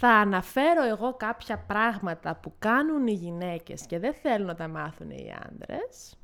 [0.00, 5.10] θα αναφέρω εγώ κάποια πράγματα που κάνουν οι γυναίκες και δεν θέλουν να τα μάθουν
[5.10, 6.16] οι άντρες.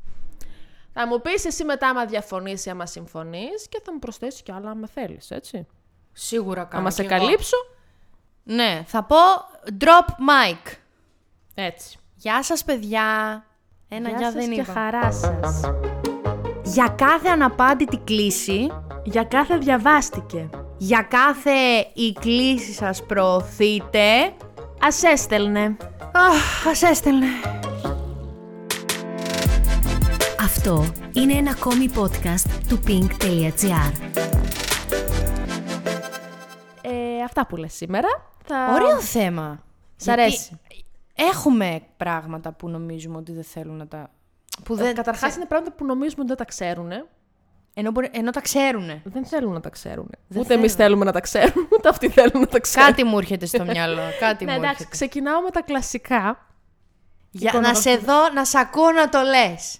[0.92, 4.52] Θα μου πεις εσύ μετά άμα διαφωνείς ή άμα συμφωνείς και θα μου προσθέσεις κι
[4.52, 5.66] άλλα άμα θέλεις, έτσι.
[6.12, 6.82] Σίγουρα Να κάνω.
[6.82, 7.24] μας σε κι εγώ.
[7.24, 7.56] καλύψω,
[8.42, 9.16] Ναι, θα πω
[9.80, 10.72] drop mic.
[11.54, 11.98] έτσι.
[12.14, 13.02] Γεια σας παιδιά.
[13.88, 14.72] Ένα γεια, σας δεν και είπα.
[14.72, 15.60] χαρά σας.
[16.62, 18.66] Για κάθε αναπάντητη κλίση,
[19.04, 20.48] Για κάθε διαβάστηκε.
[20.78, 21.50] Για κάθε
[21.94, 24.32] η κλίση σας προωθείτε,
[24.80, 25.76] Ας έστελνε.
[26.12, 27.26] αχ, ας έστελνε.
[30.40, 33.92] Αυτό είναι ένα ακόμη podcast του pink.gr.
[36.82, 38.08] Ε, αυτά που λες σήμερα.
[38.44, 38.68] Θα...
[38.74, 39.62] Ωραίο θέμα.
[39.96, 40.60] Σ' Γιατί αρέσει.
[41.14, 44.10] Έχουμε πράγματα που νομίζουμε ότι δεν θέλουν να τα...
[44.64, 44.94] Που δεν...
[44.94, 46.90] Καταρχάς είναι πράγματα που νομίζουμε ότι δεν τα ξέρουν.
[47.74, 48.08] Ενώ, μπορεί...
[48.12, 49.00] Ενώ τα ξέρουν.
[49.04, 50.10] Δεν θέλουν να τα ξέρουν.
[50.28, 50.86] Δεν ούτε εμείς θέλουν.
[50.86, 52.88] θέλουμε να τα ξέρουν, ούτε αυτοί θέλουν να τα ξέρουν.
[52.88, 54.02] Κάτι μου έρχεται στο μυαλό.
[54.20, 54.90] Κάτι ναι, μου εντάξει, έρχεται.
[54.90, 56.48] ξεκινάω με τα κλασικά.
[57.30, 59.78] Για εικόνα να σε δω, να σ' ακούω να το λες.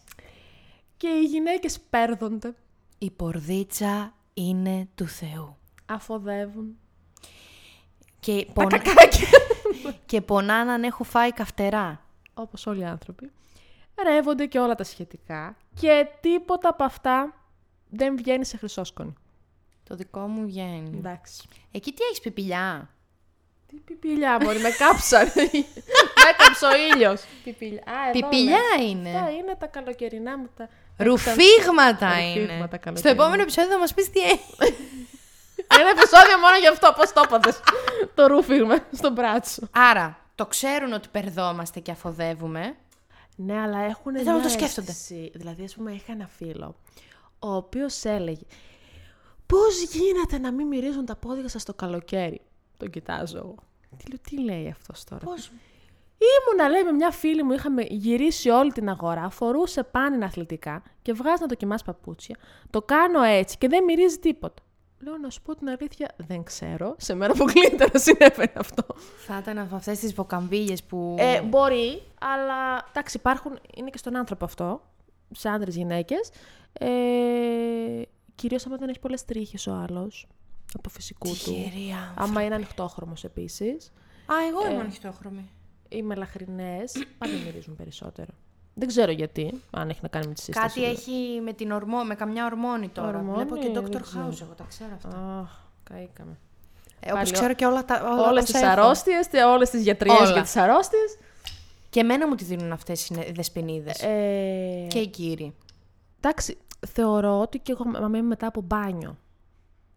[0.97, 2.55] Και οι γυναίκες πέρδονται,
[2.98, 5.56] Η πορδίτσα είναι του Θεού.
[5.86, 6.77] αφοδεύουν.
[8.20, 8.79] Και, Τα πονά...
[8.79, 9.29] κακάκια.
[10.06, 12.01] και πονάνε αν έχω φάει καυτερά.
[12.34, 13.31] Όπως όλοι οι άνθρωποι.
[14.03, 15.56] Ρεύονται και όλα τα σχετικά.
[15.81, 17.34] Και τίποτα από αυτά
[17.97, 19.14] δεν βγαίνει σε χρυσόσκονη.
[19.89, 20.91] Το δικό μου βγαίνει.
[20.98, 21.42] Εντάξει.
[21.70, 22.89] Εκεί τι έχεις πιπηλιά.
[23.67, 25.27] Τι πιπηλιά, μπορεί, με κάψαν.
[25.34, 27.23] με έκαψε ο ήλιος.
[27.45, 27.83] Πιπηλιά.
[27.86, 28.91] Α, εδώ Πιπηλιά λέει.
[28.91, 29.11] είναι.
[29.11, 30.69] Αυτά είναι τα καλοκαιρινά μου τα...
[30.97, 32.67] Ρουφίγματα Ρουφίγματα είναι.
[32.67, 33.11] Στο καλοκαιρινά.
[33.11, 34.55] επόμενο επεισόδιο θα μας πεις τι έχει.
[35.81, 37.61] Ένα επεισόδιο μόνο γι' αυτό, πώς το έπαθες.
[38.14, 39.69] το ρούφιγμα στο μπράτσο.
[39.73, 42.77] Άρα, το ξέρουν ότι περδόμαστε και αφοδεύουμε.
[43.36, 44.91] Ναι, αλλά έχουν Δεν θέλω να μια το σκέφτονται.
[44.91, 45.31] αίσθηση.
[45.34, 46.77] Δηλαδή, ας πούμε, είχα ένα φίλο,
[47.45, 48.45] ο οποίος έλεγε
[49.47, 52.41] Πώς γίνεται να μην μυρίζουν τα πόδια σας το καλοκαίρι;
[52.77, 53.55] Τον κοιτάζω εγώ.
[53.97, 55.51] Τι, λέω, τι λέει αυτός τώρα; Πώς;
[56.19, 61.12] Ήμουνα, λέει, με μια φίλη μου, είχαμε γυρίσει όλη την αγορά, φορούσε πάνινα αθλητικά και
[61.12, 62.36] βγάζει να δοκιμάσει παπούτσια.
[62.70, 64.63] Το κάνω έτσι και δεν μυρίζει τίποτα.
[64.98, 66.95] Λέω να σου πω την αλήθεια, δεν ξέρω.
[66.98, 68.86] Σε μένα αποκλείεται να συνέβαινε αυτό.
[69.27, 71.17] Θα ήταν από αυτές τις βοκαμβίλες που...
[71.19, 74.80] Ε, μπορεί, αλλά εντάξει, υπάρχουν, είναι και στον άνθρωπο αυτό,
[75.36, 76.30] σε άντρε γυναίκες.
[76.72, 76.86] Ε,
[78.34, 80.27] Κυρίως άμα δεν έχει πολλές τρίχες ο άλλος
[80.78, 81.34] από φυσικού του.
[81.34, 82.14] Τυχεροί άνθρωποι.
[82.30, 83.92] Άμα είναι ανοιχτόχρωμος επίσης.
[84.27, 85.50] Α, εγώ Ε, είμαι ανοιχτόχρωμη.
[85.89, 88.30] Οι μελαχρινές πάντα μυρίζουν περισσότερο.
[88.74, 90.80] Δεν ξέρω γιατί, αν έχει να κάνει με τη σύσταση.
[90.80, 93.08] Κάτι έχει με, την ορμό, με καμιά ορμόνη τώρα.
[93.18, 94.01] Ορμόνη, Βλέπω και δεν Dr.
[94.02, 94.28] ξέρω.
[94.28, 95.39] House, εγώ τα ξέρω αυτά.
[95.40, 95.51] Αχ,
[95.84, 96.39] καήκαμε.
[97.01, 98.70] Ε, όπως πάλι ξέρω και όλα τα όλα Όλες όσα τις έχω.
[98.80, 100.33] αρρώστιες, όλες τις γιατριέ Όλα.
[100.33, 101.16] για τις αρρώστιες.
[101.95, 104.03] Και εμένα μου τη δίνουν αυτές οι δεσποινίδες.
[104.03, 105.55] Ε, Και οι κύριοι.
[106.21, 109.17] Εντάξει, θεωρώ ότι και εγώ άμα είμαι μετά από μπάνιο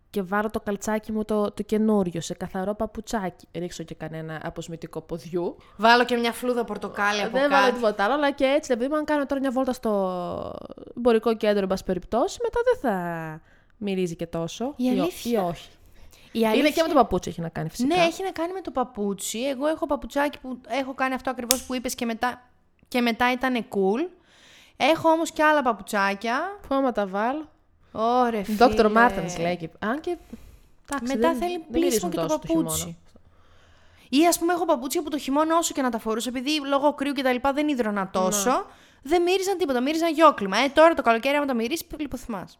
[0.09, 5.01] και βάλω το καλτσάκι μου το, το καινούριο σε καθαρό παπουτσάκι, ρίξω και κανένα αποσμητικό
[5.01, 5.55] ποδιού.
[5.77, 7.75] Βάλω και μια φλούδα πορτοκάλι από Δεν βάλω κάτω.
[7.75, 9.91] τίποτα άλλο, αλλά και έτσι, επειδή αν κάνω τώρα μια βόλτα στο
[10.97, 13.41] εμπορικό κέντρο, εν πάση περιπτώσει, μετά δεν θα
[13.77, 14.65] μυρίζει και τόσο.
[14.65, 15.69] Η Ή ο- αλήθεια- Ή όχι.
[16.31, 17.95] Η Είναι αλήθεια- και με το παπούτσι έχει να κάνει φυσικά.
[17.95, 19.39] Ναι, έχει να κάνει με το παπούτσι.
[19.39, 22.41] Εγώ έχω παπουτσάκι που έχω κάνει αυτό ακριβώς που είπες και μετά,
[22.87, 24.09] και μετά ήταν cool.
[24.77, 26.57] Έχω όμως και άλλα παπουτσάκια.
[26.67, 27.49] Πού άμα τα βάλω;
[27.91, 28.57] Ωρε φίλε.
[28.57, 29.69] Δόκτωρ Μάρτεν λέει και.
[29.79, 30.17] Αν και.
[30.89, 32.67] εντάξει, Μετά δεν- θέλει δεν πλήσιμο μυρίζουν και το τόσο χειμώνα.
[32.67, 32.97] παπούτσι.
[34.09, 36.93] Ή ας πούμε, έχω παπούτσια που το χειμώνα όσο και να τα φορούσα, επειδή λόγω
[36.93, 38.65] κρύου και τα λοιπά δεν ίδρωνα τόσο,
[39.03, 39.81] δεν μύριζαν τίποτα.
[39.81, 40.57] Μύριζαν γιόκλημα.
[40.57, 42.59] Ε, τώρα το καλοκαίρι, άμα τα μυρίσει, λιποθυμάς.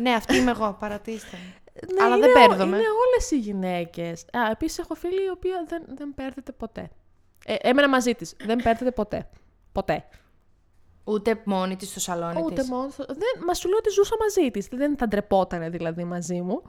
[0.00, 1.38] Ναι, αυτή είμαι εγώ, παρατήστε.
[1.74, 1.92] Με.
[1.94, 2.76] Ναι, Αλλά είναι δεν ό- πέρδομαι.
[2.76, 4.20] Είναι όλες οι γυναίκες.
[4.22, 6.88] Α, επίσης έχω φίλη η οποία δεν, δεν πέρδεται ποτέ.
[7.46, 8.34] Ε, έμενα μαζί της.
[8.44, 9.28] Δεν πέρδεται ποτέ.
[9.72, 10.04] Ποτέ.
[11.04, 12.68] Ούτε μόνη της στο σαλόνι Ούτε της.
[12.68, 12.88] μόνο.
[12.96, 14.68] Δεν, μα σου λέω ότι ζούσα μαζί της.
[14.72, 16.62] Δεν θα ντρεπότανε δηλαδή μαζί μου.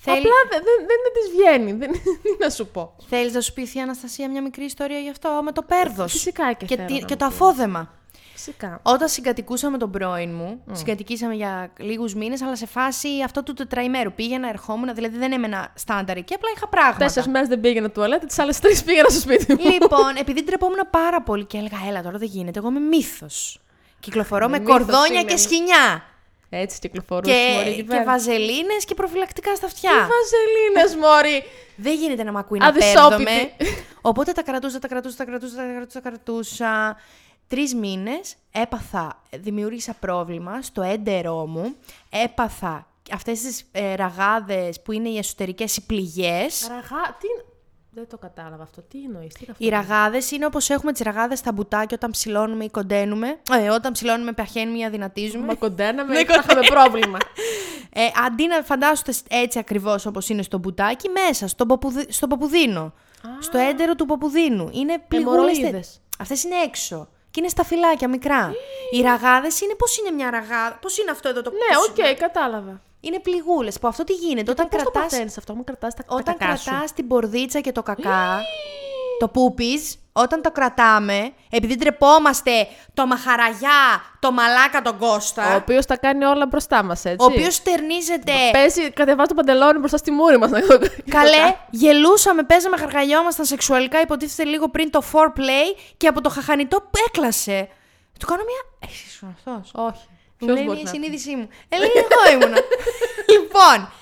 [0.00, 1.72] Θέλει- Απλά δεν, δεν, δεν, δεν της βγαίνει.
[1.72, 1.90] Δεν,
[2.22, 2.94] τι να σου πω.
[3.08, 6.08] Θέλεις να σου πει η Αναστασία μια μικρή ιστορία γι' αυτό, με το πέρδο.
[6.08, 7.34] Φυσικά και και, θέλω τι- να και μου το πεις.
[7.34, 7.92] αφόδεμα.
[8.38, 8.80] Φυσικά.
[8.82, 13.54] Όταν συγκατοικούσα με τον πρώην μου, συγκατοικήσαμε για λίγους μήνες, αλλά σε φάση αυτό του
[13.54, 14.12] τετραημέρου.
[14.12, 16.98] Πήγαινα, ερχόμουν, δηλαδή δεν έμενα στάνταρ εκεί, απλά είχα πράγματα.
[16.98, 19.70] Τέσσερις μέρες δεν πήγαινα τουαλέτα, τις άλλες τρεις πήγαινα στο σπίτι μου.
[19.70, 23.60] Λοιπόν, επειδή τρεπόμουν πάρα πολύ και έλεγα, Έλα τώρα δεν γίνεται, εγώ είμαι μύθος.
[24.00, 25.30] Κυκλοφορώ με Μύθος κορδόνια είναι.
[25.30, 26.02] και σκοινιά.
[26.50, 27.98] Έτσι κυκλοφορούσε μωρή εκεί Και, πέρα.
[27.98, 29.90] και βαζελίνες και προφυλακτικά στα αυτιά.
[29.90, 31.42] Τι βαζελίνες, Μωρή.
[31.76, 32.98] Δεν γίνεται να μ' ακούει να Αδυσόπιτη.
[33.24, 33.50] πέρδομαι.
[34.00, 36.96] Οπότε τα κρατούσα, τα κρατούσα, τα κρατούσα, τα κρατούσα, τα κρατούσα.
[37.48, 41.74] Τρεις μήνες έπαθα, δημιούργησα πρόβλημα στο έντερό μου.
[42.10, 46.66] Έπαθα αυτές τις ε, ραγάδες που είναι οι εσωτερικές οι πληγές.
[46.68, 47.26] Ραγά, τι.
[47.90, 48.82] Δεν το κατάλαβα αυτό.
[48.82, 52.10] Τι εννοείς, τι είναι αυτό; Οι ραγάδες είναι όπως έχουμε τις ραγάδες στα μπουτάκια όταν
[52.10, 53.38] ψηλώνουμε ή κοντένουμε.
[53.52, 55.46] Ε, όταν ψηλώνουμε, παχαίνουμε ή αδυνατίζουμε.
[55.46, 57.18] Μα κοντέναμε, Ναι, θα είχαμε πρόβλημα.
[57.92, 62.12] Ε, αντί να φαντάσετε έτσι ακριβώς όπως είναι στο μπουτάκι, μέσα, στον, παπουδι...
[62.12, 62.92] στον παπουδίνο.
[63.40, 64.68] Στο έντερο του ποπουδίνου.
[64.72, 65.58] Είναι πληγούλες.
[65.58, 66.00] Αιμορροίδες.
[66.18, 67.08] Αυτές είναι έξω.
[67.38, 68.52] Και είναι στα φυλάκια μικρά.
[68.92, 69.74] Οι ραγάδες είναι.
[69.74, 70.78] Πώς είναι μια ραγάδα.
[70.80, 72.80] Πώς είναι αυτό εδώ το Ναι, πώς οκ, είναι; κατάλαβα.
[73.00, 73.78] Είναι πληγούλες.
[73.78, 74.50] Που αυτό τι γίνεται.
[74.50, 77.06] Όταν Πώς το κρατάς, παθαίνεις αυτό, μου κρατάς τα, όταν τα κακά σου; κρατάς την
[77.08, 78.40] πορδίτσα και το κακά,
[79.18, 82.50] το poopies, όταν το κρατάμε, επειδή ντρεπόμαστε
[82.94, 87.16] το μαχαραγιά, το μαλάκα, τον Κώστα, Ο οποίος τα κάνει όλα μπροστά μας, έτσι.
[87.20, 90.50] ο οποίος φτερνίζεται Παίζει, κατεβάζει το παντελόνι μπροστά στη μούρη μας.
[91.10, 96.90] Καλέ, γελούσαμε, παίζαμε, χαργαλιόμασταν σεξουαλικά, υποτίθεται λίγο πριν το foreplay και από το χαχανιτό που
[97.08, 97.68] έκλασε.
[98.18, 98.88] Του κάνω μια.
[98.90, 99.80] Εσύ ήσουν αυτό.
[99.82, 100.06] Όχι.
[100.40, 101.48] Μου Ποιος λέει μπορεί η να- συνείδησή μου.
[101.68, 102.58] Ε, λέει, εγώ ήμουνα.
[103.34, 103.92] λοιπόν,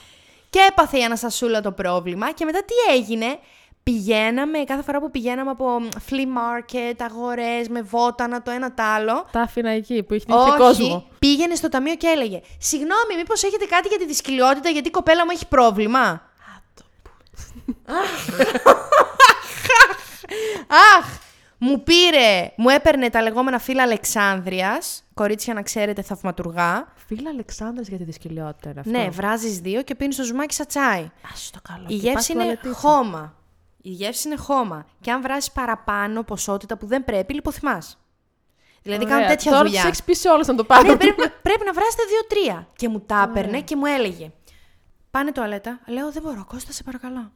[0.50, 3.38] και έπαθε η Αναστασούλα το πρόβλημα και μετά τι έγινε;
[3.90, 5.78] Πηγαίναμε, κάθε φορά που πηγαίναμε από
[6.10, 9.26] flea market, αγορές, με βότανα, το ένα το άλλο.
[9.32, 11.06] Τα άφηνα εκεί που είχε τύχει κόσμο.
[11.18, 15.24] πήγαινε στο ταμείο και έλεγε Συγγνώμη, μήπως έχετε κάτι για τη δυσκολιότητα γιατί η κοπέλα
[15.24, 16.22] μου έχει πρόβλημα.
[20.96, 21.18] Αχ!
[21.58, 26.92] Μου πήρε, μου έπαιρνε τα λεγόμενα φύλλα Αλεξάνδρειας, κορίτσια να ξέρετε θαυματουργά.
[27.06, 28.92] Φίλα Αλεξάνδρα για τη δυσκολιότητα είναι αυτό.
[28.92, 31.10] Ναι, βράζεις δύο και πίνεις το ζουμάκι σαν τσάι.
[31.32, 31.84] Ας το καλό.
[31.88, 32.78] Η Και πας γεύση είναι τουαλετίτσα.
[32.78, 33.34] χώμα.
[33.88, 34.86] Η γεύση είναι χώμα.
[35.00, 37.98] Και αν βράσει παραπάνω ποσότητα που δεν πρέπει, λιποθυμάς.
[38.82, 39.14] Δηλαδή Ωραία.
[39.16, 39.80] κάνουν τέτοια Τώρα δουλειά.
[39.80, 40.86] τους έχεις πείσει όλους να το πάρουν.
[40.90, 42.68] Ναι, πρέπει, πρέπει να βράσετε δύο-τρία.
[42.76, 44.30] Και μου τα έπαιρνε και μου έλεγε.
[45.10, 45.80] Πάνε τουαλέτα.
[45.86, 46.44] Λέω, δεν μπορώ.
[46.48, 47.32] Κώστα, σε παρακαλώ.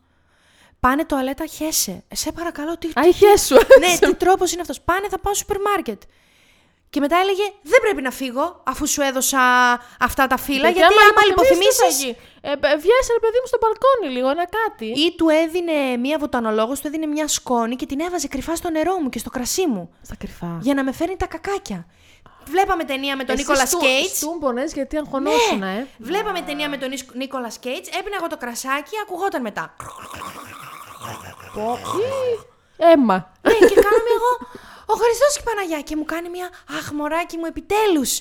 [0.80, 2.02] Πάνε τουαλέτα, χέσε.
[2.08, 3.54] Ε, Σε παρακαλώ, τι, Α, είχε σου.
[3.54, 4.80] ναι, τι τρόπος είναι αυτός.
[4.80, 6.02] Πάνε, θα πάω στο σούπερ μάρκετ.
[6.90, 9.38] Και μετά έλεγε: Δεν πρέπει να φύγω αφού σου έδωσα
[10.00, 10.68] αυτά τα φύλλα.
[10.68, 12.16] Γιατί, άμα λιποθυμήσει.
[12.40, 14.84] Ε, Βγαίνει ρε παιδί μου στο μπαλκόνι λίγο, ένα κάτι.
[14.86, 18.98] Ή του έδινε μία βοτανολόγο, του έδινε μια σκόνη και την έβαζε κρυφά στο νερό
[18.98, 19.94] μου και στο κρασί μου.
[20.02, 20.58] Στα κρυφά.
[20.60, 21.86] Για να με φέρνει τα κακάκια.
[22.44, 24.14] Βλέπαμε ταινία με τον Νίκολα Κέιτ.
[24.14, 25.76] Στούμπονες γιατί αγχωνόσουν, Ναι.
[25.78, 25.86] ε.
[25.98, 27.86] Βλέπαμε ταινία με τον Νίκολα Κέιτ.
[27.98, 29.74] Έπινα εγώ το κρασάκι, ακουγόταν μετά.
[32.76, 33.32] Έμα.
[33.42, 34.32] ναι, και κάναμε εγώ.
[34.92, 35.80] Ο Χριστός και η Παναγιά.
[35.80, 36.48] Και μου κάνει μια
[36.78, 38.20] Αχ, μωράκι μου, επιτέλους.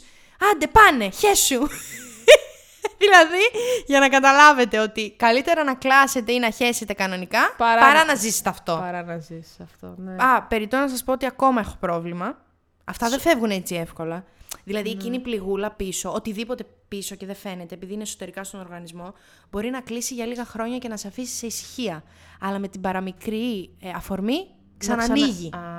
[0.52, 1.60] Άντε, πάνε, χέσου.
[3.04, 3.44] δηλαδή,
[3.86, 8.16] για να καταλάβετε ότι καλύτερα να κλάσετε ή να χέσετε κανονικά Παρά παρά, να- να
[8.16, 8.78] ζήσετε αυτό.
[8.82, 10.16] Παρά να ζήσεις αυτό, ναι.
[10.24, 12.38] Α, περιττώ να σας πω ότι ακόμα έχω πρόβλημα.
[12.86, 14.24] Αυτά δεν φεύγουν έτσι εύκολα.
[14.64, 19.14] Δηλαδή, εκείνη η πληγούλα πίσω, οτιδήποτε πίσω και δεν φαίνεται, επειδή είναι εσωτερικά στον οργανισμό,
[19.52, 22.04] μπορεί να κλείσει για λίγα χρόνια και να σε αφήσει σε ησυχία.
[22.42, 25.50] Αλλά με την παραμικρή ε, αφορμή, ξανανοίγει.
[25.50, 25.79] Να ξανα-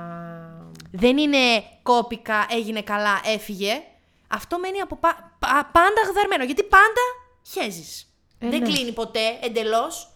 [0.91, 1.37] Δεν είναι
[1.83, 3.81] κόπικα, έγινε καλά, έφυγε.
[4.27, 6.43] Αυτό μένει από πα- πα- πάντα γδαρμένο.
[6.43, 7.01] Γιατί πάντα
[7.47, 8.13] χέζεις.
[8.39, 8.69] Ε, Δεν ναι.
[8.71, 10.13] κλείνει ποτέ εντελώς.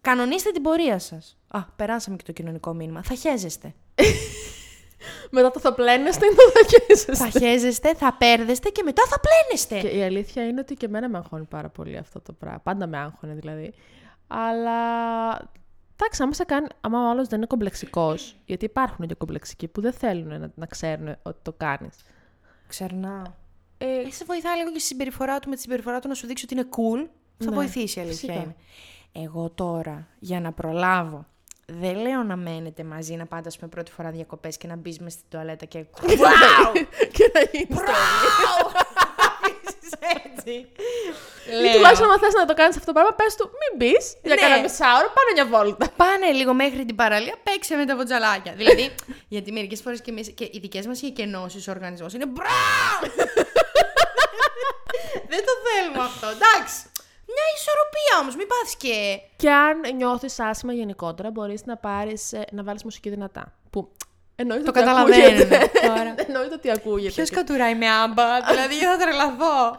[0.00, 1.36] Κανονίστε την πορεία σας.
[1.48, 3.02] Α, περάσαμε και το κοινωνικό μήνυμα.
[3.02, 3.74] Θα χέζεστε.
[5.30, 7.14] Μετά το θα πλένεστε ή το θα καίσεστε.
[7.14, 9.88] θα χέζεστε, θα πέρδεστε και μετά θα πλένεστε.
[9.88, 12.58] Και η αλήθεια είναι ότι και εμένα με αγχώνει πάρα πολύ αυτό το πράγμα.
[12.58, 13.74] Πάντα με άγχωνε δηλαδή.
[14.28, 14.80] Αλλά.
[16.00, 19.80] Εντάξει, άμα, σε κάνει, άμα ο άλλος δεν είναι κομπλεξικός, γιατί υπάρχουν και κομπλεξικοί που
[19.80, 21.94] δεν θέλουν να, να ξέρουν ότι το κάνεις.
[22.68, 23.22] Ξερνάω.
[23.78, 26.26] Ε, Ε, σε βοηθάει λίγο και στη συμπεριφορά του με τη συμπεριφορά του να σου
[26.26, 27.08] δείξει ότι είναι cool.
[27.38, 28.32] Θα Ναι, βοηθήσει η αλήθεια φυσικά.
[28.42, 28.56] είναι.
[29.12, 31.26] Εγώ τώρα, για να προλάβω,
[31.66, 34.98] δεν λέω να μένετε μαζί, να πάτε, ας πούμε, πρώτη φορά διακοπές και να μπεις
[34.98, 35.84] μες στην τουαλέτα και.
[36.00, 36.72] Wow!
[37.12, 38.89] και να γίνεις στο Αφήσεις
[40.24, 40.50] έτσι.
[41.64, 44.34] Ή τουλάχιστον, αν θες να το κάνεις αυτό το πράγμα, πες του, μην μπει για
[44.34, 44.40] Ναι.
[44.40, 45.88] κανένα μισάωρο, πάνε μια βόλτα.
[45.96, 48.52] Πάνε λίγο μέχρι την παραλία, παίξε με τα βοτζαλάκια.
[48.52, 48.94] δηλαδή,
[49.34, 53.14] γιατί μερικές φορές και, εμείς, και οι δικές μας οι εκενώσει ο οργανισμός είναι μπράβο!
[55.32, 56.26] Δεν το θέλουμε αυτό.
[56.26, 56.76] Εντάξει.
[57.34, 59.20] Μια ισορροπία όμως, μην πάθει και.
[59.36, 63.52] Και αν νιώθεις άσχημα γενικότερα, μπορείς να, πάρεις, ε, να βάλεις μουσική δυνατά.
[63.70, 63.92] Που
[64.40, 65.70] εννοείται Το ότι καταλαβαίνουν ακούγεται.
[65.86, 66.14] τώρα.
[66.26, 67.12] εννοείται ότι ακούγεται.
[67.14, 69.78] Ποιος κατουράει με άμπα, δηλαδή θα τρελαθώ.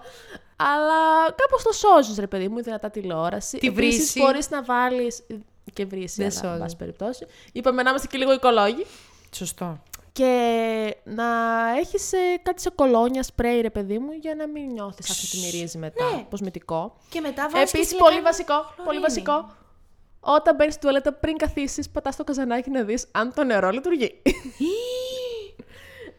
[0.55, 3.57] Αλλά κάπως το σώζεις, ρε παιδί μου, η δυνατά τηλεόραση.
[3.57, 4.19] Τη Επίσης, βρύση.
[4.19, 5.13] μπορείς να βάλει.
[5.73, 6.59] Και βρύση, Δεν αλλά, εν σώζεις.
[6.61, 7.25] πάση περιπτώσει.
[7.51, 8.85] Είπαμε να είμαστε και λίγο οικολόγοι.
[9.35, 9.79] Σωστό.
[10.13, 11.25] Και να
[11.79, 12.09] έχεις
[12.43, 16.03] κάτι σε κολόνια, σπρέι, ρε παιδί μου, για να μην νιώθεις αυτή τη μυρίζει μετά.
[16.15, 16.25] Ναι.
[16.29, 16.97] Κοσμητικό.
[17.09, 17.73] Και μετά βάζεις.
[17.73, 19.49] Επίσης, πολύ βασικό, πολύ βασικό.
[20.23, 24.21] Όταν μπαίνεις στην τουαλέτα πριν καθίσεις, πατάς το καζανάκι να δεις αν το νερό λειτουργεί.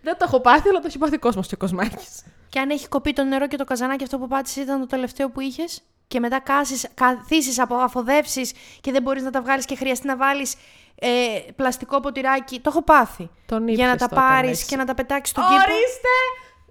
[0.02, 2.06] Δεν το έχω πάθει, αλλά το έχει πάθει κόσμος και κοσμάκι.
[2.48, 5.28] Και αν έχει κοπεί το νερό και το καζανάκι αυτό που πάτησες ήταν το τελευταίο
[5.30, 9.76] που είχες; Και μετά κάσεις, καθίσεις από αφοδεύσεις και δεν μπορείς να τα βγάλεις και
[9.76, 10.54] χρειαστεί να βάλεις
[10.94, 11.08] ε,
[11.56, 12.60] πλαστικό ποτηράκι.
[12.60, 13.30] Το έχω πάθει.
[13.46, 14.64] Τον για να ήπιες τα τότε, πάρεις έχεις.
[14.64, 15.62] και να τα πετάξεις στον κήπο.
[15.62, 16.14] Ορίστε!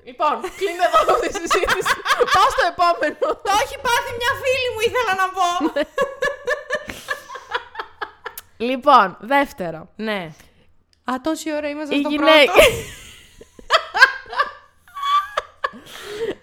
[0.04, 1.94] Λοιπόν, κλείνω εδώ αυτή τη συζήτηση.
[2.36, 3.26] Πάω στο επόμενο.
[3.46, 5.48] Το έχει πάθει μια φίλη μου ήθελα να πω.
[8.62, 9.90] λοιπόν, δεύτερο.
[9.96, 10.32] ναι.
[11.04, 12.46] Α, τόση ώρα είμαστε Οι στο γυναίκε.
[12.46, 12.62] πρώτο.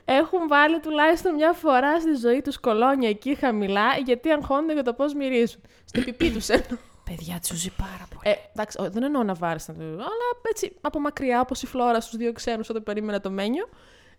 [0.05, 4.93] Έχουν βάλει τουλάχιστον μια φορά στη ζωή τους κολόνια εκεί χαμηλά, γιατί αγχώνονται για το
[4.93, 5.61] πώς μυρίζουν.
[5.85, 6.79] Στο πιπί τους εννοώ.
[7.05, 8.21] Παιδιά, τσούζει πάρα πολύ.
[8.23, 11.67] Ε, εντάξει, ο- δεν εννοώ να βάρει να το αλλά έτσι από μακριά, όπω η
[11.67, 13.69] Φλόρα στους δύο ξένους όταν περίμενα το μένιο.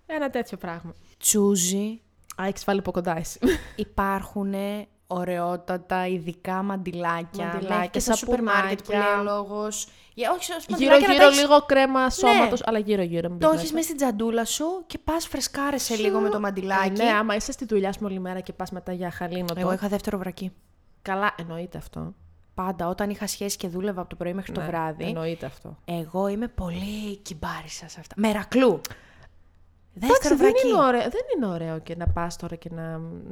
[0.06, 0.94] Ένα τέτοιο πράγμα.
[1.18, 2.01] Τσούζει
[2.41, 3.39] Α, έχεις βάλει από κοντά εσύ.
[3.75, 4.53] υπάρχουν
[5.12, 7.46] ωραιότατα ειδικά μαντιλάκια.
[7.46, 9.20] Μαντιλάκια, Μέχρι και στα σούπερ μάρκετ που λέει σαπουνάκια.
[9.34, 9.88] ο λόγος.
[10.13, 13.30] Για, όχι, ως μαντιλάκια να τα Γύρω-γύρω έχεις- λίγο κρέμα σώματος, αλλά γύρω-γύρω.
[13.30, 13.74] μην Το πεις έχεις μέσα.
[13.74, 17.01] μέσα στην τζαντούλα σου και πας φρεσκάρεσαι λίγο με το μαντιλάκι.
[17.01, 19.54] Ε, ναι, άμα είσαι στη δουλειά σου όλη μέρα και πας μετά για χαλίνο.
[19.56, 20.51] Εγώ είχα δεύτερο βρακί.
[21.01, 22.13] Καλά, εννοείται αυτό.
[22.54, 25.04] Πάντα όταν είχα σχέση και δούλευα από το πρωί μέχρι το Ναι, βράδυ.
[25.04, 25.78] Εννοείται αυτό.
[25.86, 28.13] Εγώ είμαι πολύ κυμπάρισα σε αυτά.
[28.18, 28.82] Μερακλού.
[30.01, 30.68] Εντάξει, Δεύτερο δεν βρακί.
[30.68, 32.84] είναι, ωραίο, δεν είναι ωραίο και να πας τώρα και να,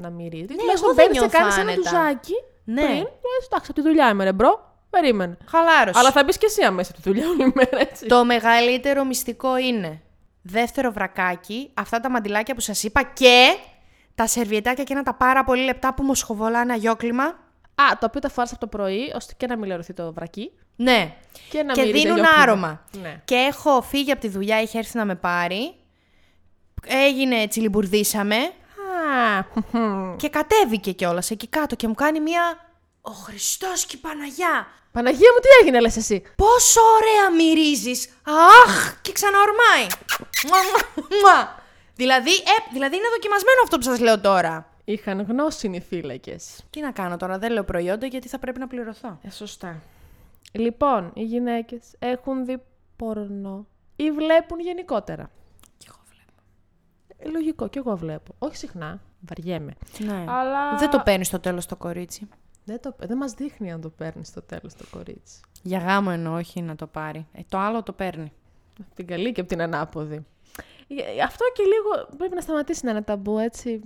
[0.01, 0.49] να μυρίζεις.
[0.49, 1.81] Ναι, Τουλάχιστον εγώ δεν μπαίνεις και νιώθω κάνεις ένα άνετα.
[1.81, 2.33] ντουζάκι
[2.63, 2.81] Ναι.
[2.81, 2.95] πριν.
[2.97, 4.75] Λες, εντάξει, από τη δουλειά είμαι, ρε bro.
[4.89, 5.37] Περίμενε.
[5.45, 5.99] Χαλάρωση.
[5.99, 8.05] Αλλά θα μπεις και εσύ αμέσως από τη δουλειά όλη μέρα, έτσι.
[8.05, 10.01] Το μεγαλύτερο μυστικό είναι
[10.41, 13.55] δεύτερο βρακάκι, αυτά τα μαντιλάκια που σας είπα και
[14.15, 17.23] τα σερβιετάκια και ένα τα πάρα πολύ λεπτά που μοσχοβολάνε αγιόκλημα.
[17.75, 20.51] Α, το οποίο τα φοράς από το πρωί, ώστε και να μην λερωθεί το βρακί.
[20.75, 21.13] Ναι.
[21.49, 22.41] Και να και μυρίζει δίνουν αγιόκλημα.
[22.43, 22.83] άρωμα.
[23.01, 23.21] Ναι.
[23.25, 25.75] Και έχω φύγει από τη δουλειά, είχε έρθει να με πάρει.
[26.87, 30.15] Έγινε τσιλιμπουρδίσαμε Α, χμ.
[30.21, 32.65] και κατέβηκε κιόλας εκεί κάτω και μου κάνει μία.
[33.01, 34.67] Ο Χριστός και η Παναγιά!
[34.91, 38.09] Παναγία μου, τι έγινε, λες εσύ; Πόσο ωραία μυρίζεις!
[38.65, 39.01] Αχ!
[39.01, 39.87] Και ξαναορμάει!
[40.47, 41.63] Μουα, μουα, μουα.
[41.95, 44.69] δηλαδή, ε, δηλαδή είναι δοκιμασμένο αυτό που σας λέω τώρα.
[44.85, 46.63] Είχαν γνώση οι φύλακες.
[46.69, 49.19] Τι να κάνω τώρα, δεν λέω προϊόντα γιατί θα πρέπει να πληρωθώ.
[49.23, 49.81] Ε, σωστά.
[50.51, 52.61] Λοιπόν, οι γυναίκες έχουν δει
[52.95, 55.29] πορνό ή βλέπουν γενικότερα.
[55.77, 56.41] Και εγώ βλέπω.
[57.06, 58.35] Ε, λογικό, κι εγώ βλέπω.
[58.39, 59.73] Όχι συχνά, βαριέμαι.
[59.99, 60.23] Ναι.
[60.27, 62.27] Αλλά- Δεν το παίρνεις στο τέλος το κορίτσι.
[62.65, 65.39] Δεν, το, δεν μας δείχνει αν το παίρνεις στο τέλος το κορίτσι.
[65.63, 67.27] Για γάμο εννοώ, όχι να το πάρει.
[67.33, 68.31] Ε, το άλλο το παίρνει.
[68.79, 70.25] Από την καλή και από την ανάποδη.
[70.87, 73.81] Ε, Αυτό και λίγο πρέπει να σταματήσει να είναι ταμπού, έτσι.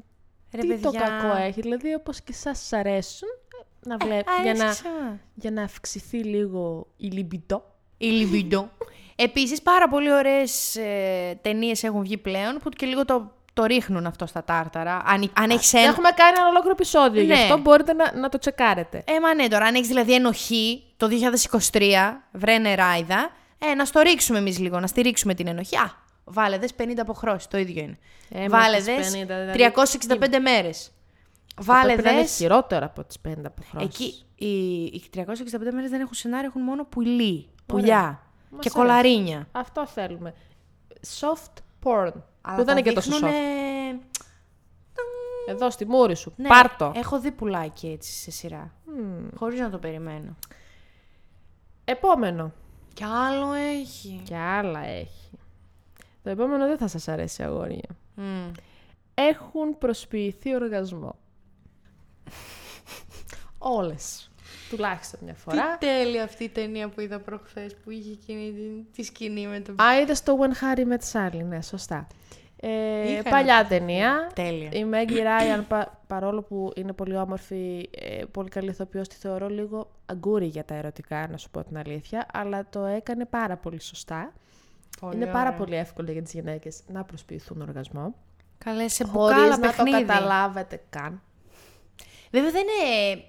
[0.53, 0.99] Ρε, Τι το παιδιά.
[1.07, 1.61] κακό έχει.
[1.61, 3.27] Δηλαδή, όπως και εσάς σας αρέσουν,
[3.85, 5.17] ε, να βλέπει, για, να, Αρέσει σε εμάς.
[5.35, 7.63] για να αυξηθεί λίγο η λιμπιντό.
[7.97, 8.69] Η λιμπιντό.
[9.23, 14.05] Επίσης, πάρα πολύ ωραίες ε, ταινίες έχουν βγει πλέον που και λίγο το, το ρίχνουν
[14.05, 15.01] αυτό στα τάρταρα.
[15.05, 15.83] Αν, αν έχεις ένα...
[15.83, 17.33] Έχουμε κάνει ένα ολόκληρο επεισόδιο, γι' Ναι.
[17.33, 19.03] αυτό μπορείτε να, να το τσεκάρετε.
[19.07, 21.07] Ε, μα ναι, τώρα, αν έχεις δηλαδή ενοχή το
[21.71, 21.81] 2023,
[22.31, 25.75] βρε νεράιδα, ε, να στο ρίξουμε εμείς λίγο, να στηρίξουμε την ενοχή.
[25.75, 25.91] Α,
[26.23, 27.97] βάλε δες 50 αποχρώσεις, το ίδιο είναι.
[28.29, 29.71] Ε, βάλε με τις δες 50, δηλαδή.
[30.31, 30.91] 365 μέρες.
[31.55, 32.35] Βάλε Πρέπει να είναι δες...
[32.35, 33.87] χειρότερο από τις 50 αποχρώσεις.
[33.87, 35.21] Εκεί οι, οι 365
[35.73, 38.19] μέρες δεν έχουν σενάριο, έχουν μόνο πουλί, πουλιά
[38.51, 38.75] Μας και αρέσει.
[38.75, 39.47] κολαρίνια.
[39.51, 40.33] Αυτό θέλουμε.
[41.19, 41.53] Soft
[41.83, 42.11] porn.
[42.41, 44.25] Αλλά που δεν τα είναι και τόσο δείχνουνε- soft.
[45.47, 46.33] Εδώ στη μούρη σου.
[46.35, 46.91] Ναι, Πάρτο.
[46.95, 48.73] Έχω δει πουλάκι έτσι σε σειρά.
[49.35, 50.35] Χωρίς να το περιμένω.
[51.85, 52.51] Επόμενο.
[52.93, 54.21] Κι άλλο έχει.
[54.23, 55.29] Και άλλα έχει.
[56.23, 57.89] Το επόμενο δεν θα σας αρέσει, αγόρια.
[58.15, 58.51] Μμ.
[59.13, 61.15] Έχουν προσποιηθεί οργασμό.
[63.57, 64.30] Όλες.
[64.75, 65.77] Τουλάχιστον μια φορά.
[65.77, 69.59] Τι τέλεια αυτή η ταινία που είδα προχθές που είχε εκείνη τη, τη σκηνή με
[69.59, 69.83] το...
[69.83, 72.07] Α, είδες το When Harry Met Sally, ναι, σωστά.
[72.63, 74.31] Ε, Είχα παλιά ένα ταινία.
[74.35, 74.69] Τέλεια.
[74.73, 79.47] Η Μέγκη Ράιαν, πα- παρόλο που είναι πολύ όμορφη, ε, πολύ καλή ηθοποιός, τη θεωρώ
[79.49, 83.81] λίγο αγκούρι για τα ερωτικά, να σου πω την αλήθεια, αλλά το έκανε πάρα πολύ
[83.81, 84.33] σωστά.
[84.99, 85.57] Πολύ είναι πάρα ωραία.
[85.57, 88.15] πολύ εύκολο για τις γυναίκες να προσποιηθούν οργασμό,
[88.57, 89.91] Καλέ σε χωρίς μπουκάλα να παιχνίδι.
[90.05, 91.21] το καταλάβετε καν.
[92.31, 93.23] Βέβαια δεν είναι...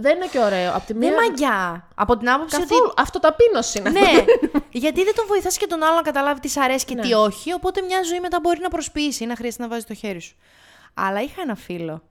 [0.00, 0.74] Δεν είναι και ωραίο.
[0.74, 1.14] Απ' τη Δεν μία...
[1.20, 1.88] μαγιά.
[1.94, 2.84] Από την άποψη Καθόλου.
[2.84, 2.94] ότι...
[3.02, 4.00] Αυτοταπείνωση είναι αυτό.
[4.00, 4.24] ναι,
[4.84, 7.02] γιατί δεν τον βοηθάς και τον άλλο να καταλάβει τι σ' αρέσει και Ναι.
[7.02, 9.94] τι όχι, οπότε μια ζωή μετά μπορεί να προσποιήσει ή να χρειάζεται να βάζει το
[9.94, 10.36] χέρι σου.
[10.94, 12.02] Αλλά είχα ένα φίλο,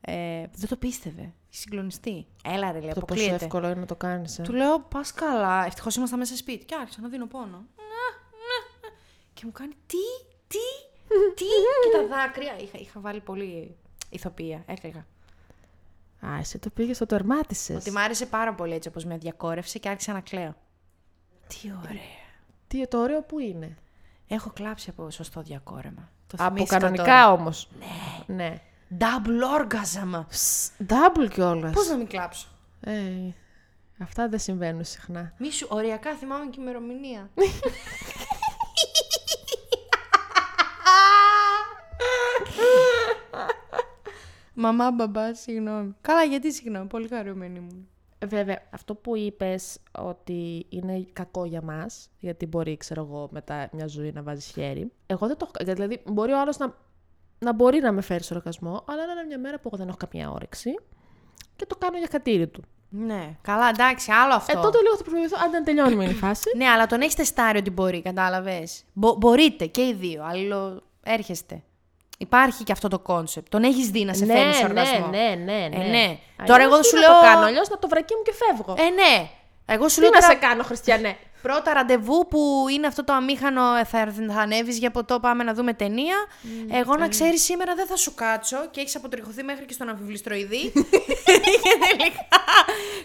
[0.00, 0.12] ε,
[0.52, 2.26] που δεν το πίστευε, συγκλονιστή.
[2.44, 3.44] Έλα ρε, λέει, Το πόσο αποκλείεται.
[3.44, 4.38] εύκολο είναι να το κάνεις.
[4.38, 4.42] Ε.
[4.42, 5.64] Του λέω, πας καλά.
[5.66, 6.64] Ευτυχώς ήμασταν μέσα σπίτι.
[6.64, 7.64] Και άρχισα να δίνω πόνο.
[9.34, 9.96] Και μου κάνει, τι,
[10.46, 10.58] τι,
[11.34, 11.44] τι.
[11.84, 12.52] και τα δάκρυα.
[12.58, 13.76] Είχα, είχα βάλει πολύ
[14.10, 15.06] ηθοποιία, έκλαιγα.
[16.26, 17.76] Α, εσύ το πήγες, το τερμάτισες.
[17.76, 20.54] Ότι μ' άρεσε πάρα πολύ έτσι όπως με διακόρευσε και άρχισα να κλαίω.
[21.48, 22.22] Τι ωραία.
[22.68, 23.76] Τι, το ωραίο που είναι;
[24.28, 26.08] Έχω κλάψει από σωστό διακόρεμα.
[26.26, 27.32] Το Από θυμήθηκα κανονικά τώρα.
[27.32, 27.68] όμως.
[28.26, 28.34] Ναι.
[28.34, 28.60] ναι.
[28.98, 30.24] Double orgasm.
[30.28, 31.72] Σ, Double κιόλας.
[31.72, 32.48] Πώς να μην κλάψω;
[32.80, 32.92] Ε,
[33.98, 35.32] αυτά δεν συμβαίνουν συχνά.
[35.38, 37.30] Μη σου, οριακά θυμάμαι και ημερομηνία.
[44.54, 45.94] Μαμά, μπαμπά, συγγνώμη.
[46.00, 47.88] Καλά, γιατί συγγνώμη, πολύ χαρούμενη μου.
[48.18, 53.68] Ε, Βέβαια, αυτό που είπες ότι είναι κακό για μας, γιατί μπορεί, ξέρω εγώ, μετά
[53.72, 54.92] μια ζωή να βάζεις χέρι.
[55.06, 56.74] Εγώ δεν το έχω Δηλαδή, μπορεί ο άλλος να,
[57.38, 59.88] να μπορεί να με φέρει σε οργασμό, αλλά να είναι μια μέρα που εγώ δεν
[59.88, 60.70] έχω καμία όρεξη
[61.56, 62.62] και το κάνω για χατήρι του.
[62.88, 64.58] Ναι, καλά, εντάξει, άλλο αυτό.
[64.58, 66.50] Ε, τότε λίγο θα προσπαθήσω, αν δεν τελειώνουμε η φάση.
[66.56, 68.84] Ναι, αλλά τον έχεις τεστάρει ότι μπορεί, κατάλαβες.
[68.92, 71.62] μπορείτε και οι δύο, αλλο έρχεστε.
[72.18, 73.48] Υπάρχει και αυτό το concept.
[73.50, 75.06] Τον έχεις δει να σε ναι, φέρνει σε ναι, οργασμό.
[75.06, 75.84] ναι, ναι, ναι.
[75.84, 76.18] Ε, ναι.
[76.36, 78.32] Αλλιώς Τώρα εγώ τι σου να λέω- το κάνω, αλλιώς να το βρακί μου και
[78.32, 78.74] φεύγω.
[78.78, 79.28] Ε, ναι.
[79.66, 83.12] Εγώ σου τι λέω να τώρα σε κάνω, Χριστιανέ; πρώτα ραντεβού που είναι αυτό το
[83.12, 86.16] αμήχανο ε, θα, θα ανέβεις για ποτό, πάμε να δούμε ταινία.
[86.70, 90.70] Εγώ να ξέρεις σήμερα δεν θα σου κάτσω και έχεις αποτριχωθεί μέχρι και στον αμφιβληστροειδή.
[90.72, 90.82] και
[91.88, 92.26] τελικά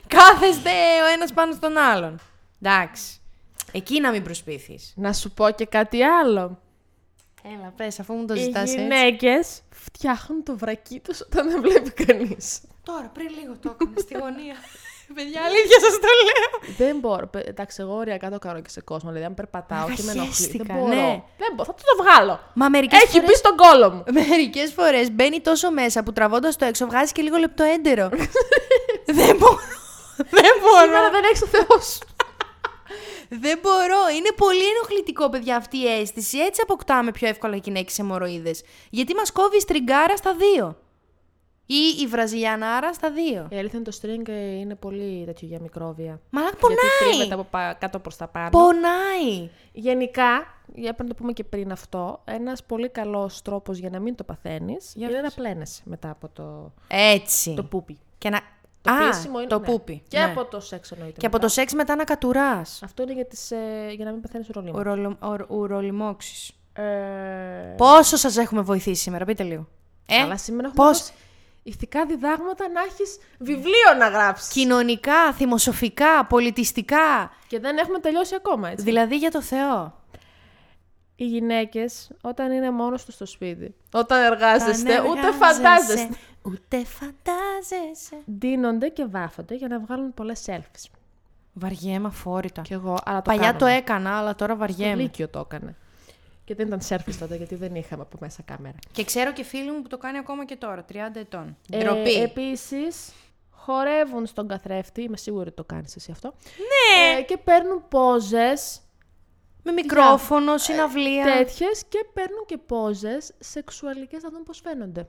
[0.08, 0.70] κάθεστε
[1.04, 2.20] ο ένας πάνω στον άλλον.
[2.62, 3.04] Εντάξει.
[3.72, 4.94] Εκεί να μην προσποιηθείς.
[4.96, 6.60] να σου πω και κάτι άλλο.
[7.54, 8.76] Έλα, πες, αφού μου το Οι ζητάς έτσι.
[8.82, 12.62] γυναίκες φτιάχνουν το βρακί τους όταν δεν βλέπει κανείς.
[12.84, 14.56] Τώρα, πριν λίγο το έκανα στη γωνία.
[15.16, 16.76] Παιδιά, αλήθεια σας το λέω.
[16.78, 17.28] Δεν μπορώ.
[17.28, 19.10] Παι- Εντάξει, εγώ ωριακά το κάνω και σε κόσμο.
[19.10, 20.20] Δηλαδή, αν περπατάω και με ενοχλεί.
[20.30, 20.88] Αγχαίστηκα, Δεν μπορώ.
[20.96, 21.24] ναι.
[21.38, 21.64] Δεν μπορώ.
[21.70, 22.40] Θα του το βγάλω.
[22.54, 23.28] Μα μερικές Έχει φορές...
[23.28, 24.04] μπει στον κόλο μου.
[24.30, 28.10] Μερικές φορές μπαίνει τόσο μέσα που τραβώντας το έξω βγάζει και λίγο λεπτό έντερο.
[29.20, 29.60] δεν μπορώ.
[30.16, 30.84] δεν μπορώ.
[30.84, 32.00] Σήμερα δεν έχεις το Θεός σου.
[33.30, 34.08] Δεν μπορώ.
[34.18, 36.38] Είναι πολύ ενοχλητικό, παιδιά, αυτή η αίσθηση.
[36.38, 38.52] Έτσι αποκτάμε πιο εύκολα γυναίκες αιμορροίδε.
[38.90, 40.78] Γιατί μας κόβει η στριγκάρα στα δύο.
[41.66, 43.48] Ή η βραζιλιανάρα στα δύο.
[43.50, 46.20] Η αλήθεια είναι το string ε, είναι πολύ τέτοιο για μικρόβια.
[46.30, 46.78] Μα Γιατί πονάει.
[47.10, 48.50] τρίβεται από πα- κάτω προς τα πάνω.
[48.50, 49.50] Πονάει.
[49.72, 54.16] Γενικά, για να το πούμε και πριν αυτό, ένας πολύ καλός τρόπος για να μην
[54.16, 55.36] το παθαίνεις Για είναι πες.
[55.36, 57.54] να πλένεσαι μετά από το, Έτσι.
[57.54, 57.98] το πούπι.
[58.18, 58.40] Και να...
[58.82, 59.66] Το Α, πλήσιμο είναι το ναι.
[59.66, 60.04] πούπι.
[60.08, 60.24] Και ναι.
[60.26, 61.20] από το σεξ εννοείται.
[61.20, 61.48] Και από μετά.
[61.48, 62.80] το σεξ μετά να κατουράς.
[62.84, 63.58] Αυτό είναι για, τις, ε,
[63.96, 64.80] για να μην παθαίνεις ουρολίμα.
[64.80, 66.52] Ουρολο- ουρ- Ουρολιμόξεις.
[66.74, 66.82] Ε,
[67.78, 69.68] Πόσο σας έχουμε βοηθήσει σήμερα, πείτε λίγο.
[70.08, 71.14] Ε, Αλλά σήμερα έχουμε πώς; δώσει
[71.64, 74.52] ηθικά διδάγματα να έχεις βιβλίο να γράψεις.
[74.54, 77.32] Κοινωνικά, θυμοσοφικά, πολιτιστικά.
[77.48, 78.84] Και δεν έχουμε τελειώσει ακόμα, έτσι.
[78.84, 79.98] Δηλαδή για το Θεό.
[81.16, 86.10] Οι γυναίκες όταν είναι μόνος τους στο σπίτι, όταν εργάζεστε, Αν ούτε εργάζεσαι, φαντάζεστε.
[86.42, 88.16] Ούτε φαντάζεσαι.
[88.32, 90.86] Ντύνονται και βάφονται για να βγάλουν πολλές selfies.
[91.54, 92.62] Βαριέμαι αφόρητα.
[92.62, 93.60] Κι εγώ, αλλά το Παλιά κάναμε.
[93.60, 95.02] το έκανα, αλλά τώρα Το βαριέμαι.
[95.02, 95.76] Λύκειο το έκανε.
[96.46, 98.76] Και δεν ήταν selfies τότε, γιατί δεν είχαμε από μέσα κάμερα.
[98.92, 101.58] Και ξέρω και φίλοι μου που το κάνει ακόμα και τώρα, 30 ετών.
[101.72, 102.14] Ε, Ντροπή.
[102.22, 103.12] επίσης,
[103.52, 106.34] χορεύουν στον καθρέφτη, είμαι σίγουρη ότι το κάνεις εσύ αυτό.
[106.58, 107.22] Ναι!
[107.22, 108.82] και παίρνουν πόζες
[109.64, 111.24] Με μικρόφωνο, συναυλία.
[111.26, 115.08] τέτοιες και παίρνουν και πόζες σεξουαλικές να δουν πώς φαίνονται.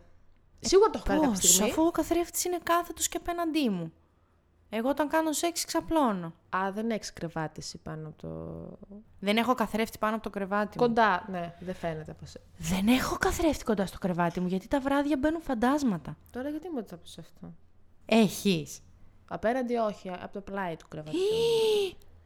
[0.61, 1.70] Σίγουρα το έχω κάνει κάποια Πώς, στιγμή.
[1.70, 3.92] αφού ο καθρέφτης είναι κάθετος και απέναντί μου.
[4.73, 6.35] Εγώ όταν κάνω σεξ ξαπλώνω.
[6.57, 8.29] Α, δεν έχεις κρεβάτι εσύ πάνω από το...
[9.18, 10.87] Δεν έχω καθρέφτη πάνω από το κρεβάτι μου.
[10.87, 12.40] Κοντά, ναι, δεν φαίνεται από σε...
[12.59, 16.16] Δεν έχω καθρέφτη κοντά στο κρεβάτι μου, γιατί τα βράδια μπαίνουν φαντάσματα.
[16.31, 17.55] Τώρα γιατί μου το σε αυτό;
[18.07, 18.81] Έχεις.
[19.29, 21.20] Απέναντι όχι, από το πλάι του κρεβατιού.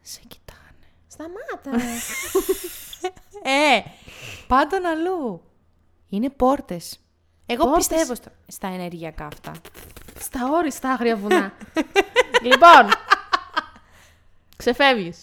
[0.01, 0.89] Σε κοιτάνε.
[1.07, 1.71] Σταμάτα!
[3.47, 3.81] Ε,
[4.47, 5.43] πάντων αλλού.
[6.09, 7.04] Είναι πόρτες.
[7.47, 7.87] Εγώ Πόρτες.
[7.87, 9.53] πιστεύω στα, στα ενεργειακά αυτά.
[10.19, 11.53] Στα όριστα άγρια βουνά.
[12.51, 12.91] λοιπόν,
[14.57, 15.21] ξεφεύγεις.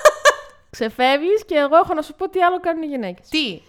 [0.70, 3.28] ξεφεύγεις και εγώ έχω να σου πω τι άλλο κάνουν οι γυναίκες.
[3.28, 3.60] Τι;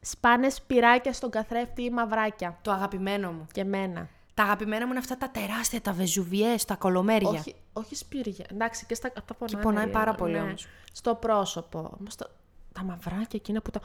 [0.00, 2.58] Σπάνε σπυράκια στον καθρέφτη ή μαυράκια.
[2.62, 3.46] Το αγαπημένο μου.
[3.52, 4.08] Και μένα.
[4.34, 7.28] Τα αγαπημένα μου είναι αυτά τα τεράστια, τα βεζουβιές, τα κολομέρια.
[7.28, 8.46] Όχι, όχι σπύρια.
[8.52, 9.62] Εντάξει, και στα αυτά πονάνε.
[9.62, 9.98] πονάει λίγο.
[9.98, 10.66] πάρα πολύ όμως.
[10.92, 11.78] Στο πρόσωπο.
[12.00, 12.30] Όμως τα,
[12.72, 13.80] τα μαυράκια εκείνα που τα...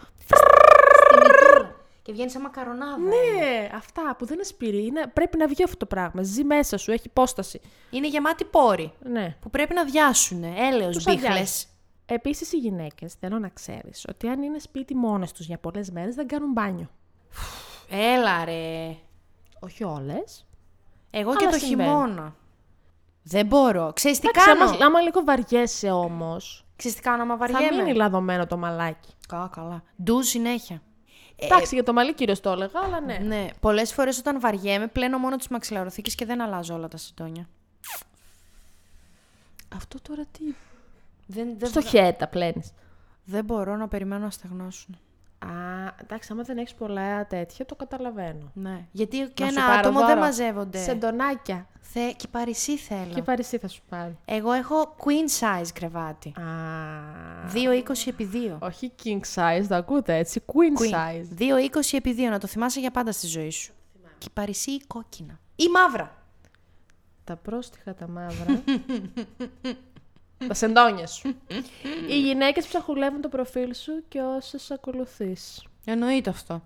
[2.04, 2.12] Στη μητούλα.
[2.12, 2.98] Και βγαίνει σαν μακαρονάδα.
[2.98, 4.86] Ναι, αυτά που δεν είναι σπύρι.
[4.86, 6.24] Είναι, πρέπει να βγει αυτό το πράγμα.
[6.24, 7.62] Ζει μέσα σου, έχει υπόσταση.
[7.90, 8.94] Είναι γεμάτι πόροι.
[9.04, 9.36] Ναι.
[9.40, 10.44] Που πρέπει να διάσουν.
[10.44, 11.30] Έλεος, Τους μπίχλες.
[11.30, 11.66] αδειάζει.
[12.06, 16.16] Επίσης οι γυναίκες, θέλω να ξέρεις, ότι αν είναι σπίτι μόνες τους για πολλές μέρες
[16.16, 16.90] δεν κάνουν μπάνιο.
[17.90, 18.96] Έλα ρε.
[19.60, 20.46] Όχι όλες.
[21.12, 21.90] Εγώ και Αλλά το συμβαίνει.
[21.90, 22.36] χειμώνα.
[23.24, 23.92] Δεν μπορώ.
[23.94, 27.84] Ξέρεις τι Εντάξει, κάνω; άμα, άμα λίγο βαριέσαι όμως, Ξέρεις τι κάνω, άμα θα βαριέμαι;
[27.84, 29.10] μείνει λαδωμένο το μαλάκι.
[29.28, 29.84] Καλά, καλά.
[30.04, 30.82] Ντου συνέχεια.
[31.36, 33.18] Εντάξει, για το μαλλί κυρίως το έλεγα, αλλά ναι.
[33.18, 37.50] Ναι, πολλές φορές όταν βαριέμαι πλένω μόνο τις μαξιλαροθήκες και δεν αλλάζω όλα τα σιτόνια.
[39.76, 40.44] Αυτό τώρα τι...
[41.26, 42.72] Δεν, δεν, Στο χέτα πλένεις.
[43.26, 44.98] δεν μπορώ να περιμένω να στεγνώσουν.
[45.44, 48.52] Α, εντάξει, άμα δεν έχεις πολλά τέτοια, το καταλαβαίνω.
[48.54, 48.86] Ναι.
[48.92, 50.20] Γιατί και Να σου ένα πάρω άτομο δεν δώρο.
[50.20, 50.78] μαζεύονται.
[50.78, 51.68] Σεντονάκια.
[51.82, 52.12] Θε...
[52.16, 53.14] Και παρισί θέλω.
[53.14, 54.18] Και παρισί θα σου πάρει.
[54.26, 56.30] Εγώ έχω queen size κρεβάτι.
[56.30, 56.44] Α,
[57.54, 58.58] 2,20 επί 2.
[58.60, 60.94] όχι king size, το ακούτε έτσι, queen, Queen.
[60.94, 61.40] size.
[61.40, 63.74] 2,20 επί 2, να το θυμάσαι για πάντα στη ζωή σου.
[64.18, 65.40] Και παρισί ή κόκκινα.
[65.56, 66.16] Ή μαύρα.
[67.24, 68.62] Τα πρόστιχα τα μαύρα.
[70.48, 71.36] τα σεντόνια σου.
[72.10, 75.64] Οι γυναίκες ψαχουλεύουν το προφίλ σου και όσες ακολουθείς.
[75.86, 76.62] Εννοείται αυτό.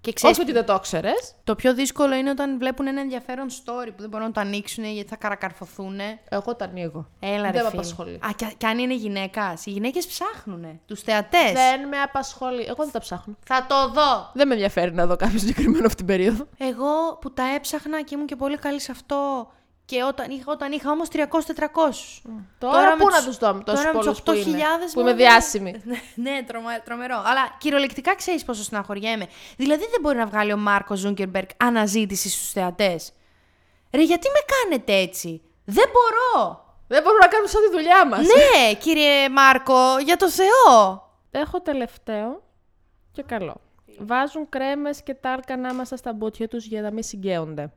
[0.00, 1.34] Και ξέρεις, Όχι ότι δεν το ήξερες.
[1.44, 4.84] το πιο δύσκολο είναι όταν βλέπουν ένα ενδιαφέρον story που δεν μπορούν να το ανοίξουν
[4.84, 5.98] γιατί θα καρακαρφωθούν.
[6.28, 7.08] Εγώ τα ανοίγω.
[7.20, 7.68] Έλα ρε Δεν με φίλε.
[7.68, 8.14] απασχολεί.
[8.14, 10.80] Α, και, και αν είναι γυναίκας, οι γυναίκες ψάχνουν.
[10.86, 11.52] Τους θεατές.
[11.52, 12.62] Δεν με απασχολεί.
[12.62, 13.36] Εγώ δεν τα ψάχνω.
[13.44, 14.30] Θα το δω.
[14.34, 16.46] Δεν με ενδιαφέρει να δω κάποιο συγκεκριμένο αυτή την περίοδο.
[16.58, 19.50] Εγώ που τα έψαχνα και ήμουν και πολύ καλή σε αυτό
[19.90, 22.22] Και όταν είχα, όταν είχα όμως 300-400.
[22.58, 24.92] Τώρα, πού με να τους- τους δω τόσους τώρα με τους πολλούς που, είναι, 8.000
[24.92, 25.82] που είμαι μόνο- διάσημη.
[26.24, 27.16] ναι, τρομα, τρομερό.
[27.24, 29.26] Αλλά κυριολεκτικά ξέρεις πόσο στεναχωριέμαι.
[29.56, 33.12] Δηλαδή δεν μπορεί να βγάλει ο Μάρκο Ζούγκερμπεργκ αναζήτηση στους θεατές.
[33.92, 36.64] Ρε, γιατί με κάνετε έτσι; Δεν μπορώ.
[36.88, 38.20] Δεν μπορούμε να κάνουμε σαν τη δουλειά μας.
[38.20, 41.08] ναι, κύριε Μάρκο, για το Θεό.
[41.30, 42.42] Έχω τελευταίο
[43.12, 43.60] και καλό.
[43.98, 47.72] Βάζουν κρέμες και τάλκα ανάμεσα στα μπούτια τους για να μην συγκαίονται.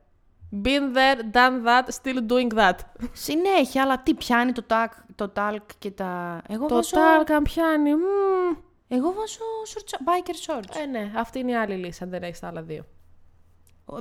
[0.64, 2.74] Been there, done that, still doing that.
[3.12, 6.42] Συνέχεια, αλλά τι πιάνει το, τάκ, το τάλκ και τα.
[6.48, 6.90] Εγώ Το βάζω.
[6.96, 7.94] τάλκα πιάνει.
[7.94, 8.56] μμμ.
[8.88, 9.38] Εγώ βάζω
[9.74, 10.80] shorts, biker shorts.
[10.82, 12.84] Ε, ναι, αυτή είναι η άλλη λύση, αν δεν έχεις τα άλλα δύο.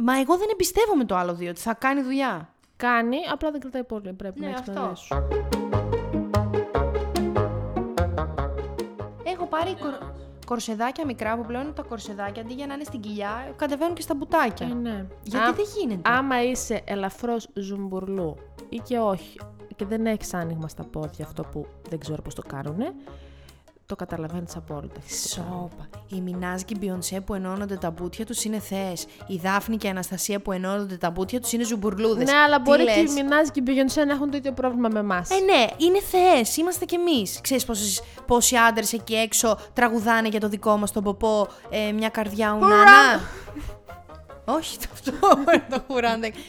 [0.02, 2.54] Μα εγώ δεν εμπιστεύομαι το άλλο δύο, ότι θα κάνει δουλειά.
[2.76, 4.14] Κάνει, απλά δεν κρατάει πολύ.
[4.14, 4.82] Πρέπει Ναι, να έχεις αυτό.
[4.82, 5.28] μαζί σου.
[9.24, 9.94] Έχω πάρει κορ...
[10.52, 14.16] κορσεδάκια μικρά που πλέον τα κορσεδάκια αντί για να είναι στην κοιλιά κατεβαίνουν και στα
[14.16, 14.68] μπουτάκια.
[14.68, 15.06] Ε, ναι.
[15.24, 18.36] Γιατί Α- δεν γίνεται; Άμα είσαι ελαφρώς ζουμπουρλού
[18.70, 19.40] ή και όχι
[19.76, 22.94] και δεν έχεις άνοιγμα στα πόδια αυτό που δεν ξέρω πώς το κάνουνε,
[23.92, 25.00] το καταλαβαίνεις απόλυτα.
[25.30, 25.90] Σόπα.
[26.08, 29.06] Η Μινάζ και η Μπιονσέ που ενώνονται τα μπουτια τους είναι θεές.
[29.28, 32.30] Η Δάφνη και η Αναστασία που ενώνονται τα μπουτια τους είναι ζουμπουρλούδες.
[32.30, 35.00] Ναι, αλλά μπορεί και η Μινάζ και η Μπιγιονσέ να έχουν το ίδιο πρόβλημα με
[35.00, 35.30] εμάς.
[35.30, 36.58] Ε, ναι, είναι θεές.
[36.58, 37.42] Είμαστε κι εμείς.
[37.42, 37.66] Ξέρεις
[38.26, 43.20] πόσοι άντρες εκεί έξω τραγουδάνε για το δικό μας τον ποπό ε, μια καρδιά ουνάνα;
[44.46, 45.12] Όχι το αυτό,
[45.78, 46.32] το χουράντε.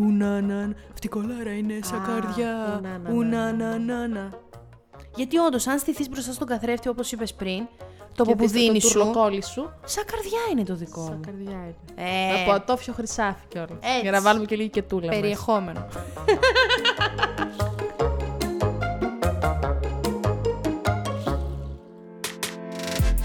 [0.00, 2.80] Ουνάνα, αυτή η κολάρα είναι σαν Α, καρδιά.
[3.12, 4.30] ουνάνα, Ουνάνα.
[5.18, 7.66] Γιατί όντως, αν στηθείς μπροστά στον καθρέφτη όπως είπες πριν,
[8.14, 9.70] το Και δεις ποπουδίνι το σου, τουρλοκόλλη σου.
[9.84, 11.20] σαν καρδιά είναι το δικό Σαν μου.
[11.24, 11.74] καρδιά είναι.
[12.10, 13.70] Ε, Από ατόφιο χρυσάφι κιόλας.
[13.80, 14.00] Έτσι.
[14.02, 15.06] Για να βάλουμε και λίγη κετούλα.
[15.06, 15.20] μέσα.
[15.20, 15.86] περιεχόμενο.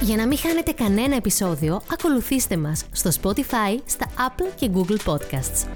[0.02, 5.68] Για να μην χάνετε κανένα επεισόδιο, ακολουθήστε μας στο Spotify, στα Apple και Google Podcasts.